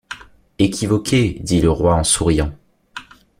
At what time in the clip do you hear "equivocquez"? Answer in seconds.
0.57-1.37